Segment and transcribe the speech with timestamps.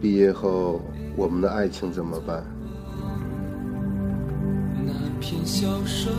[0.00, 0.80] 毕业后，
[1.14, 2.42] 我们的爱情怎么办？
[4.82, 6.10] 那片笑声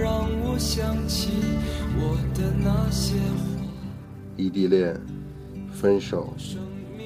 [0.00, 1.30] 让我想起
[1.98, 3.60] 我的那些话。
[4.38, 4.98] 异地恋、
[5.70, 6.32] 分手、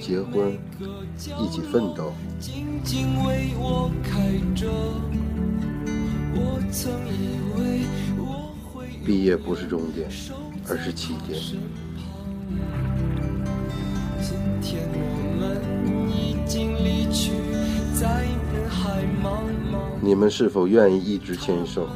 [0.00, 0.58] 结婚，
[1.42, 2.14] 一起奋斗。
[2.40, 4.66] 静静为我开着。
[6.40, 7.82] 我曾以为
[8.16, 10.08] 我会毕业不是终点，
[10.66, 11.38] 而是起点。
[14.22, 14.88] 今天
[20.08, 21.86] 你们是否愿意一直牵手，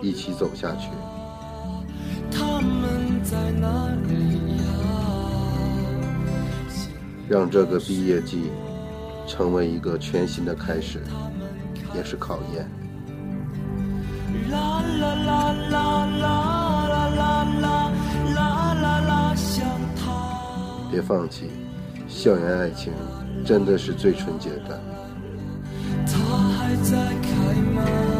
[0.00, 0.88] 一起走下去？
[2.32, 4.64] 他们在哪里呀？
[7.28, 8.50] 让这个毕业季
[9.26, 10.98] 成为一个全新的开始，
[11.94, 12.66] 也是考验。
[14.50, 17.92] 啦啦啦啦啦啦啦啦
[18.34, 20.88] 啦啦啦，想他。
[20.90, 21.50] 别放弃，
[22.08, 22.94] 校园爱情
[23.44, 24.80] 真的是最纯洁的。
[26.70, 28.19] 还在开吗？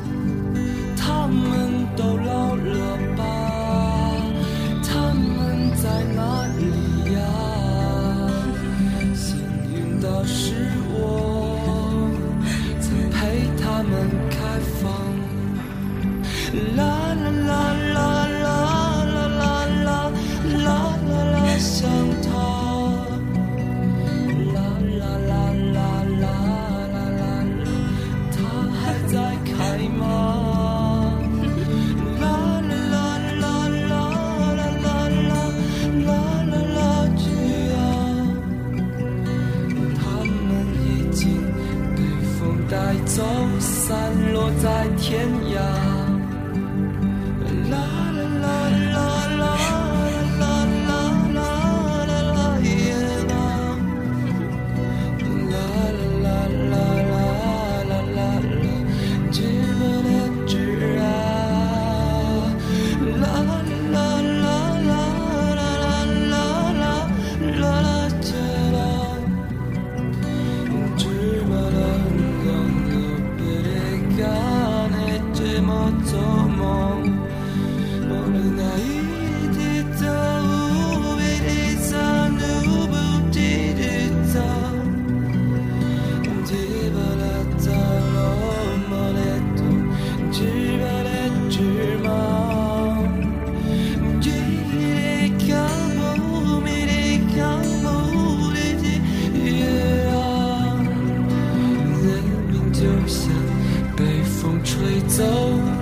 [43.15, 43.23] 走，
[43.59, 43.97] 散
[44.31, 45.90] 落在天涯。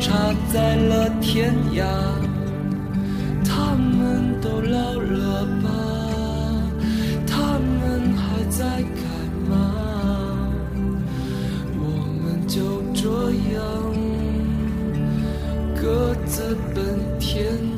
[0.09, 1.85] 他在了天涯，
[3.45, 5.69] 他们都老了吧？
[7.27, 9.01] 他们还在开
[9.47, 9.53] 吗？
[11.77, 11.81] 我
[12.23, 13.03] 们就这
[13.53, 13.61] 样。
[15.79, 16.77] 各自奔
[17.19, 17.68] 天涯。